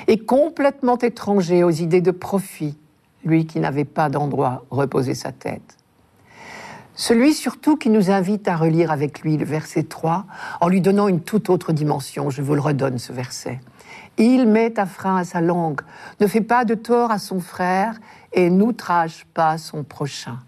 et 0.08 0.18
complètement 0.18 0.98
étranger 0.98 1.64
aux 1.64 1.70
idées 1.70 2.02
de 2.02 2.10
profit, 2.10 2.76
lui 3.24 3.46
qui 3.46 3.60
n'avait 3.60 3.86
pas 3.86 4.10
d'endroit 4.10 4.66
reposer 4.70 5.14
sa 5.14 5.32
tête. 5.32 5.78
Celui 6.96 7.34
surtout 7.34 7.78
qui 7.78 7.90
nous 7.90 8.12
invite 8.12 8.48
à 8.48 8.56
relire 8.56 8.92
avec 8.92 9.22
lui 9.22 9.38
le 9.38 9.46
verset 9.46 9.84
3 9.84 10.26
en 10.60 10.68
lui 10.68 10.82
donnant 10.82 11.08
une 11.08 11.22
toute 11.22 11.50
autre 11.50 11.72
dimension, 11.72 12.30
je 12.30 12.42
vous 12.42 12.54
le 12.54 12.62
redonne 12.62 12.98
ce 12.98 13.14
verset. 13.14 13.60
Il 14.18 14.48
met 14.48 14.80
un 14.80 14.86
frein 14.86 15.18
à 15.18 15.24
sa 15.24 15.42
langue, 15.42 15.82
ne 16.20 16.28
fait 16.28 16.42
pas 16.42 16.66
de 16.66 16.76
tort 16.76 17.12
à 17.12 17.18
son 17.18 17.40
frère 17.40 17.96
et 18.34 18.50
n'outrage 18.50 19.26
pas 19.34 19.58
son 19.58 19.84
prochain. 19.84 20.40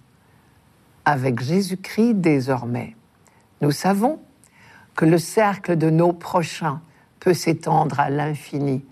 Avec 1.05 1.41
Jésus-Christ 1.41 2.15
désormais, 2.15 2.95
nous 3.61 3.71
savons 3.71 4.19
que 4.95 5.05
le 5.05 5.17
cercle 5.17 5.77
de 5.77 5.89
nos 5.89 6.13
prochains 6.13 6.81
peut 7.19 7.33
s'étendre 7.33 7.99
à 7.99 8.09
l'infini. 8.09 8.83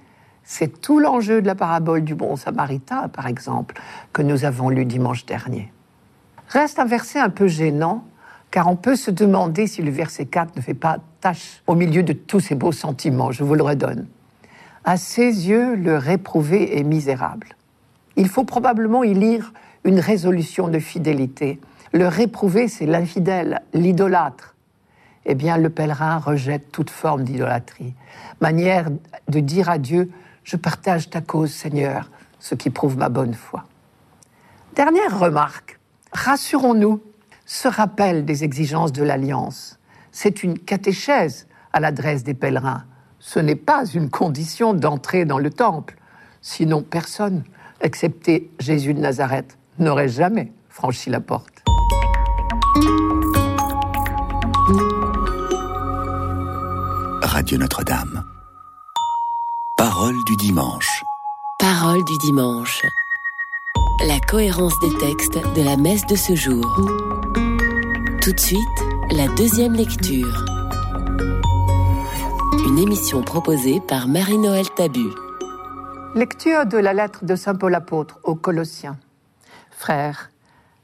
C'est 0.54 0.82
tout 0.82 1.00
l'enjeu 1.00 1.42
de 1.42 1.48
la 1.48 1.56
parabole 1.56 2.04
du 2.04 2.14
bon 2.14 2.36
samaritain, 2.36 3.08
par 3.08 3.28
exemple, 3.28 3.74
que 4.12 4.22
nous 4.22 4.44
avons 4.44 4.68
lu 4.68 4.84
dimanche 4.84 5.26
dernier. 5.26 5.72
Reste 6.50 6.78
un 6.78 6.84
verset 6.84 7.20
un 7.20 7.30
peu 7.30 7.48
gênant, 7.48 8.04
car 8.52 8.68
on 8.68 8.76
peut 8.76 8.98
se 8.98 9.12
demander 9.12 9.66
si 9.66 9.82
le 9.82 9.92
verset 9.92 10.26
4 10.26 10.58
ne 10.58 10.62
fait 10.62 10.74
pas 10.74 10.98
tâche 11.22 11.64
au 11.68 11.76
milieu 11.76 12.04
de 12.04 12.12
tous 12.12 12.42
ces 12.42 12.56
beaux 12.56 12.74
sentiments, 12.74 13.32
je 13.32 13.46
vous 13.46 13.56
le 13.56 13.64
redonne. 13.64 14.08
À 14.84 14.98
ses 14.98 15.48
yeux, 15.48 15.76
le 15.76 15.96
réprouvé 15.96 16.78
est 16.78 16.84
misérable. 16.84 17.56
Il 18.18 18.28
faut 18.28 18.44
probablement 18.44 19.06
y 19.06 19.14
lire 19.14 19.54
une 19.86 20.02
résolution 20.02 20.68
de 20.68 20.80
fidélité. 20.80 21.62
Le 21.94 22.10
réprouvé, 22.10 22.68
c'est 22.68 22.86
l'infidèle, 22.86 23.62
l'idolâtre 23.74 24.52
eh 25.26 25.36
bien 25.36 25.58
le 25.58 25.70
pèlerin 25.70 26.18
rejette 26.18 26.72
toute 26.72 26.90
forme 26.90 27.24
d'idolâtrie. 27.24 27.94
Manière 28.40 28.90
de 29.28 29.40
dire 29.40 29.70
à 29.70 29.78
Dieu, 29.78 30.10
je 30.44 30.58
partage 30.58 31.10
ta 31.10 31.22
cause 31.22 31.52
Seigneur, 31.52 32.10
ce 32.40 32.56
qui 32.56 32.70
prouve 32.70 32.98
ma 32.98 33.10
bonne 33.10 33.34
foi. 33.34 33.66
Dernière 34.76 35.20
remarque, 35.20 35.80
rassurons-nous, 36.14 37.02
ce 37.46 37.68
rappel 37.68 38.26
des 38.26 38.44
exigences 38.44 38.94
de 38.94 39.04
l'alliance, 39.04 39.80
c'est 40.12 40.44
une 40.44 40.58
catéchèse 40.58 41.48
à 41.74 41.80
l'adresse 41.80 42.24
des 42.24 42.34
pèlerins. 42.34 42.86
Ce 43.20 43.40
n'est 43.40 43.56
pas 43.56 43.86
une 43.86 44.10
condition 44.10 44.74
d'entrer 44.74 45.26
dans 45.26 45.40
le 45.40 45.50
temple, 45.50 45.98
sinon 46.42 46.82
personne, 46.82 47.44
excepté 47.82 48.50
Jésus 48.60 48.94
de 48.94 49.00
Nazareth, 49.00 49.58
n'aurait 49.80 50.10
jamais 50.10 50.52
franchi 50.70 51.10
la 51.10 51.20
porte. 51.20 51.64
Radio 57.22 57.58
Notre-Dame. 57.58 58.31
Parole 60.02 60.24
du 60.26 60.36
dimanche. 60.36 61.04
Parole 61.60 62.04
du 62.04 62.18
dimanche. 62.18 62.82
La 64.08 64.20
cohérence 64.20 64.74
des 64.80 64.98
textes 64.98 65.38
de 65.56 65.62
la 65.62 65.78
messe 65.78 66.08
de 66.08 66.16
ce 66.16 66.34
jour. 66.34 66.66
Tout 68.20 68.32
de 68.32 68.40
suite, 68.40 68.60
la 69.12 69.28
deuxième 69.36 69.76
lecture. 69.76 70.44
Une 72.66 72.80
émission 72.80 73.22
proposée 73.22 73.80
par 73.80 74.08
Marie-Noël 74.08 74.66
Tabu. 74.76 75.06
Lecture 76.16 76.66
de 76.66 76.80
la 76.80 76.94
lettre 76.94 77.24
de 77.24 77.36
Saint 77.36 77.54
Paul 77.54 77.76
apôtre 77.76 78.20
aux 78.24 78.34
Colossiens. 78.34 78.98
Frères, 79.70 80.32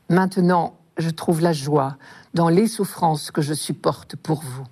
maintenant 0.09 0.77
je 1.00 1.09
trouve 1.09 1.41
la 1.41 1.53
joie 1.53 1.97
dans 2.36 2.50
les 2.50 2.67
souffrances 2.67 3.31
que 3.31 3.41
je 3.41 3.55
supporte 3.55 4.15
pour 4.15 4.41
vous 4.43 4.67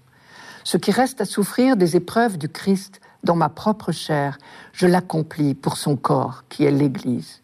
ce 0.66 0.78
qui 0.78 0.92
reste 0.92 1.22
à 1.22 1.26
souffrir 1.26 1.78
des 1.78 1.96
épreuves 1.96 2.38
du 2.38 2.50
Christ 2.50 3.00
dans 3.26 3.36
ma 3.36 3.50
propre 3.50 3.92
chair, 3.92 4.38
je 4.72 4.88
l'accomplis 4.88 5.54
pour 5.54 5.78
son 5.78 5.96
corps, 5.98 6.44
qui 6.48 6.64
est 6.64 6.72
l'Église. 6.72 7.42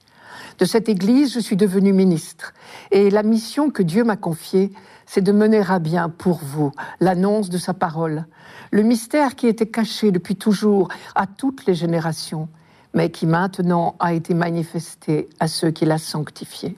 De 0.60 0.66
cette 0.66 0.88
Église, 0.88 1.34
je 1.34 1.40
suis 1.40 1.58
devenu 1.58 1.92
ministre, 1.92 2.54
et 2.92 3.10
la 3.10 3.24
mission 3.24 3.70
que 3.70 3.84
Dieu 3.84 4.04
m'a 4.04 4.16
confiée, 4.16 4.72
c'est 5.06 5.22
de 5.22 5.32
mener 5.32 5.64
à 5.68 5.80
bien 5.80 6.08
pour 6.08 6.38
vous 6.38 6.72
l'annonce 7.00 7.50
de 7.50 7.58
sa 7.58 7.74
parole, 7.74 8.26
le 8.72 8.84
mystère 8.84 9.36
qui 9.36 9.48
était 9.48 9.68
caché 9.68 10.12
depuis 10.12 10.36
toujours 10.36 10.88
à 11.16 11.28
toutes 11.28 11.66
les 11.66 11.76
générations, 11.76 12.48
mais 12.94 13.10
qui 13.10 13.26
maintenant 13.26 13.96
a 14.00 14.14
été 14.14 14.34
manifesté 14.34 15.28
à 15.40 15.48
ceux 15.48 15.72
qui 15.72 15.86
l'a 15.86 15.98
sanctifié 15.98 16.78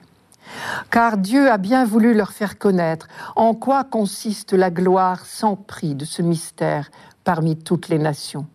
car 0.90 1.16
Dieu 1.16 1.50
a 1.50 1.58
bien 1.58 1.84
voulu 1.84 2.14
leur 2.14 2.32
faire 2.32 2.58
connaître 2.58 3.08
en 3.36 3.54
quoi 3.54 3.84
consiste 3.84 4.52
la 4.52 4.70
gloire 4.70 5.24
sans 5.26 5.56
prix 5.56 5.94
de 5.94 6.04
ce 6.04 6.22
mystère 6.22 6.90
parmi 7.24 7.56
toutes 7.56 7.88
les 7.88 7.98
nations. 7.98 8.46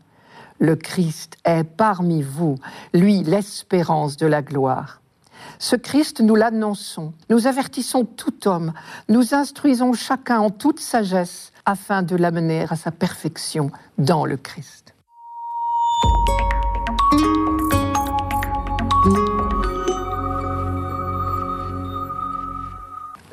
Le 0.60 0.76
Christ 0.76 1.38
est 1.46 1.64
parmi 1.64 2.22
vous, 2.22 2.56
lui 2.94 3.24
l'espérance 3.24 4.18
de 4.18 4.28
la 4.28 4.42
gloire. 4.42 5.02
Ce 5.58 5.76
Christ, 5.76 6.22
nous 6.22 6.36
l'annonçons, 6.36 7.14
nous 7.30 7.48
avertissons 7.48 8.06
tout 8.06 8.48
homme, 8.48 8.74
nous 9.08 9.34
instruisons 9.34 9.94
chacun 9.94 10.40
en 10.40 10.50
toute 10.50 10.80
sagesse 10.80 11.52
afin 11.66 12.04
de 12.04 12.16
l'amener 12.16 12.66
à 12.70 12.76
sa 12.76 12.92
perfection 12.92 13.72
dans 13.98 14.26
le 14.26 14.38
Christ. 14.38 14.89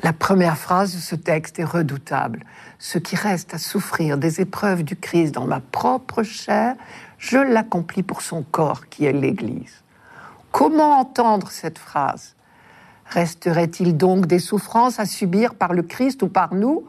La 0.07 0.13
première 0.13 0.57
phrase 0.57 0.95
de 0.95 1.01
ce 1.01 1.15
texte 1.15 1.59
est 1.59 1.65
redoutable. 1.65 2.45
Ce 2.79 2.97
qui 2.97 3.17
reste 3.17 3.53
à 3.53 3.57
souffrir 3.57 4.17
des 4.17 4.39
épreuves 4.39 4.83
du 4.83 4.95
Christ 4.95 5.33
dans 5.33 5.45
ma 5.45 5.59
propre 5.59 6.23
chair, 6.23 6.75
je 7.17 7.37
l'accomplis 7.37 8.03
pour 8.03 8.21
son 8.21 8.41
corps 8.41 8.87
qui 8.87 9.03
est 9.03 9.11
l'Église. 9.11 9.83
Comment 10.53 10.97
entendre 10.97 11.51
cette 11.51 11.77
phrase? 11.77 12.37
Resterait-il 13.07 13.97
donc 13.97 14.27
des 14.27 14.39
souffrances 14.39 14.97
à 15.01 15.05
subir 15.05 15.55
par 15.55 15.73
le 15.73 15.83
Christ 15.83 16.23
ou 16.23 16.29
par 16.29 16.53
nous 16.53 16.87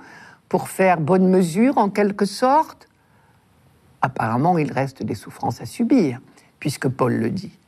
pour 0.49 0.69
faire 0.69 1.01
bonne 1.01 1.29
mesure 1.29 1.77
en 1.77 1.91
quelque 1.91 2.25
sorte? 2.25 2.87
Apparemment, 4.01 4.59
il 4.59 4.71
reste 4.71 5.03
des 5.03 5.17
souffrances 5.17 5.61
à 5.61 5.67
subir, 5.67 6.21
puisque 6.61 6.87
Paul 6.87 7.15
le 7.15 7.31
dit. 7.31 7.59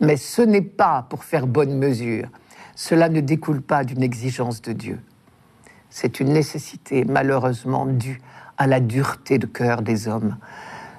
Mais 0.00 0.16
ce 0.16 0.40
n'est 0.40 0.62
pas 0.62 1.04
pour 1.10 1.24
faire 1.24 1.46
bonne 1.46 1.76
mesure. 1.76 2.30
Cela 2.76 3.08
ne 3.08 3.20
découle 3.20 3.62
pas 3.62 3.84
d'une 3.84 4.02
exigence 4.02 4.60
de 4.60 4.72
Dieu. 4.72 5.00
C'est 5.90 6.18
une 6.18 6.32
nécessité 6.32 7.04
malheureusement 7.04 7.86
due 7.86 8.20
à 8.56 8.66
la 8.66 8.80
dureté 8.80 9.38
de 9.38 9.46
cœur 9.46 9.82
des 9.82 10.08
hommes. 10.08 10.36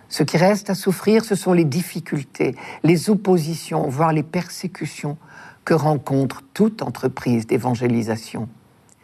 Ce 0.08 0.24
qui 0.24 0.38
reste 0.38 0.70
à 0.70 0.76
souffrir, 0.76 1.26
ce 1.26 1.36
sont 1.36 1.52
les 1.52 1.66
difficultés, 1.66 2.56
les 2.84 3.10
oppositions, 3.10 3.90
voire 3.90 4.14
les 4.14 4.24
persécutions 4.24 5.18
que 5.66 5.74
rencontre 5.74 6.44
toute 6.54 6.82
entreprise 6.82 7.48
d'évangélisation. 7.48 8.48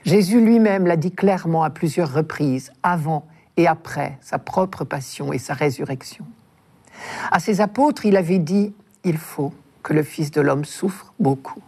Jésus 0.05 0.39
lui-même 0.39 0.87
l'a 0.87 0.95
dit 0.95 1.11
clairement 1.11 1.63
à 1.63 1.69
plusieurs 1.69 2.13
reprises, 2.13 2.71
avant 2.83 3.27
et 3.57 3.67
après 3.67 4.17
sa 4.21 4.39
propre 4.39 4.85
passion 4.85 5.33
et 5.33 5.39
sa 5.39 5.53
résurrection. 5.53 6.25
À 7.31 7.39
ses 7.39 7.59
apôtres, 7.59 8.05
il 8.05 8.15
avait 8.15 8.39
dit, 8.39 8.73
il 9.03 9.17
faut 9.17 9.53
que 9.83 9.93
le 9.93 10.03
Fils 10.03 10.31
de 10.31 10.39
l'homme 10.39 10.65
souffre 10.65 11.13
beaucoup 11.19 11.61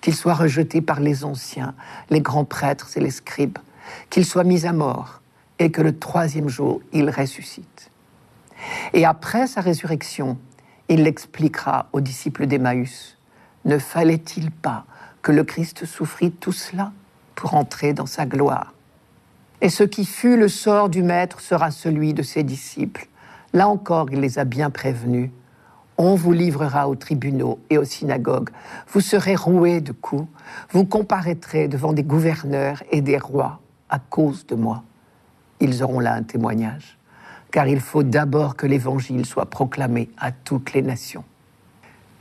qu'il 0.00 0.14
soit 0.14 0.34
rejeté 0.34 0.80
par 0.80 1.00
les 1.00 1.24
anciens, 1.24 1.74
les 2.10 2.20
grands 2.20 2.44
prêtres 2.44 2.96
et 2.96 3.00
les 3.00 3.10
scribes, 3.10 3.58
qu'il 4.08 4.24
soit 4.24 4.44
mis 4.44 4.66
à 4.66 4.72
mort, 4.72 5.20
et 5.58 5.70
que 5.70 5.82
le 5.82 5.98
troisième 5.98 6.48
jour, 6.48 6.80
il 6.92 7.10
ressuscite. 7.10 7.90
Et 8.92 9.04
après 9.04 9.46
sa 9.46 9.60
résurrection, 9.60 10.38
il 10.88 11.04
l'expliquera 11.04 11.88
aux 11.92 12.00
disciples 12.00 12.46
d'Emmaüs. 12.46 13.16
Ne 13.64 13.78
fallait-il 13.78 14.50
pas 14.50 14.86
que 15.22 15.32
le 15.32 15.44
Christ 15.44 15.84
souffrit 15.84 16.30
tout 16.30 16.52
cela 16.52 16.92
pour 17.34 17.54
entrer 17.54 17.92
dans 17.92 18.06
sa 18.06 18.26
gloire? 18.26 18.72
Et 19.60 19.68
ce 19.68 19.84
qui 19.84 20.06
fut 20.06 20.38
le 20.38 20.48
sort 20.48 20.88
du 20.88 21.02
Maître 21.02 21.40
sera 21.40 21.70
celui 21.70 22.14
de 22.14 22.22
ses 22.22 22.42
disciples. 22.42 23.06
Là 23.52 23.68
encore, 23.68 24.10
il 24.10 24.20
les 24.20 24.38
a 24.38 24.44
bien 24.44 24.70
prévenus. 24.70 25.30
On 26.02 26.14
vous 26.14 26.32
livrera 26.32 26.88
aux 26.88 26.94
tribunaux 26.94 27.58
et 27.68 27.76
aux 27.76 27.84
synagogues. 27.84 28.48
Vous 28.88 29.02
serez 29.02 29.36
roués 29.36 29.82
de 29.82 29.92
coups. 29.92 30.26
Vous 30.70 30.86
comparaîtrez 30.86 31.68
devant 31.68 31.92
des 31.92 32.04
gouverneurs 32.04 32.82
et 32.90 33.02
des 33.02 33.18
rois 33.18 33.60
à 33.90 33.98
cause 33.98 34.46
de 34.46 34.54
moi. 34.54 34.82
Ils 35.60 35.82
auront 35.82 36.00
là 36.00 36.14
un 36.14 36.22
témoignage. 36.22 36.96
Car 37.50 37.68
il 37.68 37.80
faut 37.80 38.02
d'abord 38.02 38.56
que 38.56 38.66
l'Évangile 38.66 39.26
soit 39.26 39.50
proclamé 39.50 40.08
à 40.16 40.32
toutes 40.32 40.72
les 40.72 40.80
nations. 40.80 41.22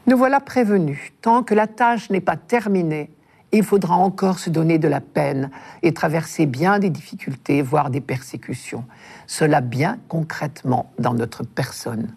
Nous 0.07 0.17
voilà 0.17 0.41
prévenus. 0.41 1.13
Tant 1.21 1.43
que 1.43 1.53
la 1.53 1.67
tâche 1.67 2.09
n'est 2.09 2.19
pas 2.19 2.35
terminée, 2.35 3.09
il 3.53 3.63
faudra 3.63 3.95
encore 3.95 4.39
se 4.39 4.49
donner 4.49 4.77
de 4.77 4.89
la 4.89 4.99
peine 4.99 5.51
et 5.83 5.93
traverser 5.93 6.47
bien 6.47 6.79
des 6.79 6.89
difficultés, 6.89 7.61
voire 7.61 7.89
des 7.89 8.01
persécutions. 8.01 8.83
Cela 9.25 9.61
bien 9.61 9.99
concrètement 10.09 10.91
dans 10.99 11.13
notre 11.13 11.43
personne. 11.43 12.09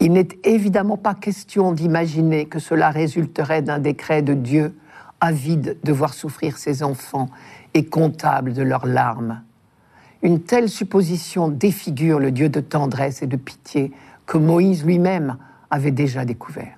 Il 0.00 0.12
n'est 0.12 0.28
évidemment 0.44 0.96
pas 0.96 1.14
question 1.14 1.72
d'imaginer 1.72 2.46
que 2.46 2.58
cela 2.58 2.90
résulterait 2.90 3.62
d'un 3.62 3.78
décret 3.78 4.22
de 4.22 4.34
Dieu 4.34 4.74
avide 5.20 5.78
de 5.82 5.92
voir 5.92 6.12
souffrir 6.12 6.58
ses 6.58 6.82
enfants 6.82 7.30
et 7.74 7.86
comptable 7.86 8.52
de 8.52 8.62
leurs 8.62 8.86
larmes. 8.86 9.42
Une 10.22 10.42
telle 10.42 10.68
supposition 10.68 11.48
défigure 11.48 12.18
le 12.18 12.30
Dieu 12.30 12.48
de 12.48 12.60
tendresse 12.60 13.22
et 13.22 13.26
de 13.26 13.36
pitié 13.36 13.92
que 14.26 14.38
Moïse 14.38 14.84
lui-même 14.84 15.36
avait 15.70 15.90
déjà 15.90 16.24
découvert. 16.24 16.76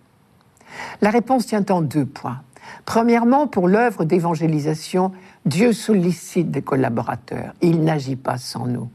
La 1.01 1.11
réponse 1.11 1.47
tient 1.47 1.65
en 1.71 1.83
deux 1.83 2.07
points. 2.07 2.43
Premièrement, 2.85 3.47
pour 3.47 3.69
l'œuvre 3.69 4.05
d'évangélisation, 4.05 5.13
Dieu 5.47 5.73
sollicite 5.73 6.51
des 6.51 6.63
collaborateurs. 6.63 7.55
Il 7.63 7.83
n'agit 7.83 8.17
pas 8.17 8.39
sans 8.39 8.67
nous. 8.67 8.91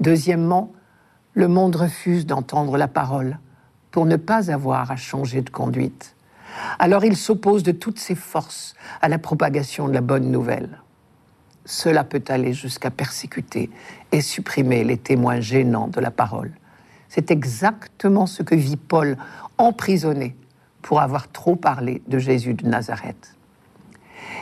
Deuxièmement, 0.00 0.72
le 1.34 1.48
monde 1.48 1.76
refuse 1.76 2.26
d'entendre 2.26 2.78
la 2.78 2.88
parole 2.88 3.38
pour 3.94 4.06
ne 4.06 4.16
pas 4.16 4.50
avoir 4.50 4.90
à 4.90 4.96
changer 4.96 5.40
de 5.40 5.50
conduite. 5.50 6.16
Alors 6.80 7.04
il 7.04 7.16
s'oppose 7.16 7.62
de 7.62 7.70
toutes 7.70 8.00
ses 8.00 8.16
forces 8.16 8.74
à 9.00 9.08
la 9.08 9.18
propagation 9.18 9.86
de 9.86 9.92
la 9.92 10.00
bonne 10.00 10.32
nouvelle. 10.32 10.80
Cela 11.64 12.02
peut 12.02 12.24
aller 12.26 12.54
jusqu'à 12.54 12.90
persécuter 12.90 13.70
et 14.10 14.20
supprimer 14.20 14.82
les 14.82 14.96
témoins 14.96 15.38
gênants 15.38 15.86
de 15.86 16.00
la 16.00 16.10
parole. 16.10 16.50
C'est 17.08 17.30
exactement 17.30 18.26
ce 18.26 18.42
que 18.42 18.56
vit 18.56 18.76
Paul 18.76 19.16
emprisonné 19.58 20.34
pour 20.82 21.00
avoir 21.00 21.30
trop 21.30 21.54
parlé 21.54 22.02
de 22.08 22.18
Jésus 22.18 22.54
de 22.54 22.66
Nazareth. 22.66 23.36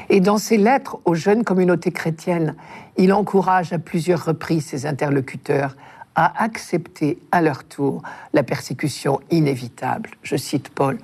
Et 0.09 0.21
dans 0.21 0.39
ses 0.39 0.57
lettres 0.57 0.99
aux 1.05 1.15
jeunes 1.15 1.45
communautés 1.45 1.93
chrétiennes, 1.93 2.55
il 2.97 3.13
encourage 3.13 3.75
à 3.75 3.79
plusieurs 3.79 4.25
reprises 4.25 4.65
ses 4.65 4.87
interlocuteurs 4.87 5.77
à 6.15 6.43
accepter 6.43 7.19
à 7.31 7.43
leur 7.43 7.65
tour 7.65 8.03
la 8.33 8.43
persécution 8.43 9.21
inévitable. 9.31 10.11
Je 10.23 10.37
cite 10.37 10.69
Paul, 10.69 10.99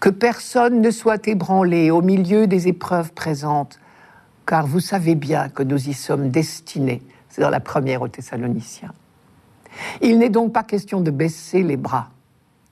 que 0.00 0.08
personne 0.08 0.80
ne 0.80 0.90
soit 0.90 1.26
ébranlé 1.28 1.90
au 1.90 2.02
milieu 2.02 2.46
des 2.46 2.68
épreuves 2.68 3.12
présentes, 3.12 3.78
car 4.46 4.66
vous 4.66 4.80
savez 4.80 5.14
bien 5.14 5.48
que 5.48 5.62
nous 5.62 5.88
y 5.88 5.94
sommes 5.94 6.30
destinés. 6.30 7.02
C'est 7.28 7.42
dans 7.42 7.50
la 7.50 7.60
première 7.60 8.02
aux 8.02 8.08
Thessaloniciens. 8.08 8.92
Il 10.00 10.18
n'est 10.18 10.30
donc 10.30 10.52
pas 10.52 10.62
question 10.62 11.00
de 11.00 11.10
baisser 11.10 11.62
les 11.62 11.76
bras. 11.76 12.10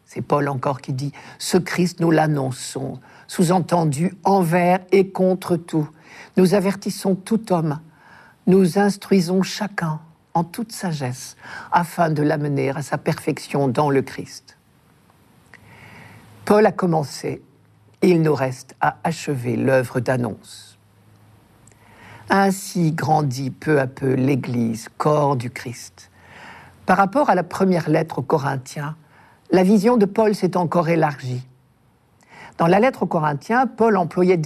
C'est 0.06 0.22
Paul 0.22 0.48
encore 0.48 0.80
qui 0.80 0.92
dit, 0.92 1.12
ce 1.38 1.58
Christ 1.58 2.00
nous 2.00 2.10
l'annonçons, 2.10 3.00
sous-entendu 3.26 4.14
envers 4.22 4.78
et 4.92 5.08
contre 5.08 5.56
tout. 5.56 5.88
Nous 6.36 6.54
avertissons 6.54 7.14
tout 7.14 7.52
homme, 7.52 7.80
nous 8.46 8.78
instruisons 8.78 9.42
chacun 9.42 10.00
en 10.34 10.44
toute 10.44 10.72
sagesse 10.72 11.36
afin 11.72 12.10
de 12.10 12.22
l'amener 12.22 12.70
à 12.70 12.82
sa 12.82 12.98
perfection 12.98 13.68
dans 13.68 13.90
le 13.90 14.02
Christ. 14.02 14.58
Paul 16.44 16.66
a 16.66 16.72
commencé 16.72 17.42
il 18.06 18.20
nous 18.20 18.34
reste 18.34 18.76
à 18.82 18.96
achever 19.02 19.56
l'œuvre 19.56 19.98
d'annonce. 20.00 20.78
Ainsi 22.28 22.92
grandit 22.92 23.50
peu 23.50 23.80
à 23.80 23.86
peu 23.86 24.12
l'Église, 24.12 24.88
corps 24.98 25.36
du 25.36 25.50
Christ. 25.50 26.10
Par 26.84 26.98
rapport 26.98 27.30
à 27.30 27.34
la 27.34 27.42
première 27.42 27.88
lettre 27.88 28.18
aux 28.18 28.22
Corinthiens, 28.22 28.96
la 29.50 29.62
vision 29.62 29.96
de 29.96 30.04
Paul 30.04 30.34
s'est 30.34 30.56
encore 30.56 30.88
élargie. 30.90 31.46
Dans 32.58 32.66
la 32.66 32.78
lettre 32.78 33.04
aux 33.04 33.06
Corinthiens, 33.06 33.66
Paul 33.66 33.96
employait 33.96 34.36